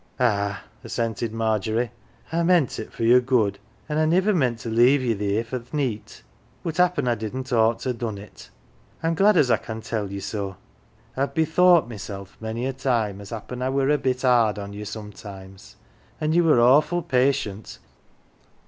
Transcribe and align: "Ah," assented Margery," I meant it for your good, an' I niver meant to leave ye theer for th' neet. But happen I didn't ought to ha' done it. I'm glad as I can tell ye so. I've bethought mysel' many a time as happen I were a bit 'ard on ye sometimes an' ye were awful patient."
"Ah," 0.19 0.63
assented 0.83 1.31
Margery," 1.31 1.91
I 2.33 2.41
meant 2.41 2.79
it 2.79 2.91
for 2.91 3.03
your 3.03 3.19
good, 3.21 3.59
an' 3.87 3.99
I 3.99 4.05
niver 4.05 4.33
meant 4.33 4.57
to 4.61 4.69
leave 4.69 5.03
ye 5.03 5.13
theer 5.13 5.43
for 5.43 5.59
th' 5.59 5.75
neet. 5.75 6.23
But 6.63 6.77
happen 6.77 7.07
I 7.07 7.13
didn't 7.13 7.53
ought 7.53 7.77
to 7.81 7.93
ha' 7.93 7.97
done 7.97 8.17
it. 8.17 8.49
I'm 9.03 9.13
glad 9.13 9.37
as 9.37 9.51
I 9.51 9.57
can 9.57 9.79
tell 9.81 10.11
ye 10.11 10.19
so. 10.19 10.55
I've 11.15 11.35
bethought 11.35 11.87
mysel' 11.87 12.29
many 12.39 12.65
a 12.65 12.73
time 12.73 13.21
as 13.21 13.29
happen 13.29 13.61
I 13.61 13.69
were 13.69 13.89
a 13.91 13.99
bit 13.99 14.25
'ard 14.25 14.57
on 14.57 14.73
ye 14.73 14.85
sometimes 14.85 15.75
an' 16.19 16.33
ye 16.33 16.41
were 16.41 16.59
awful 16.59 17.03
patient." 17.03 17.77